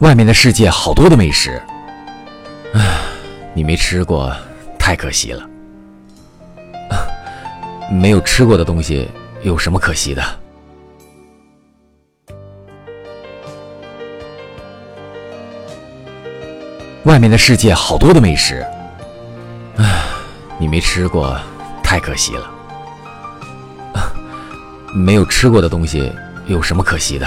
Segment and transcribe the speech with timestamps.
[0.00, 1.60] 外面的世界好多的美食。
[2.74, 2.98] 唉
[3.54, 4.34] 你没吃过
[4.78, 5.42] 太可惜了。
[6.90, 7.06] 啊
[7.90, 9.08] 没有吃过的东西
[9.42, 10.22] 有什么可惜的？
[17.04, 18.66] 外面的世界好多的美食。
[19.76, 20.02] 唉
[20.58, 21.38] 你没吃过
[21.82, 22.50] 太可惜了。
[23.94, 24.12] 啊
[24.92, 26.12] 没有吃过的东西
[26.46, 27.26] 有什么可惜的？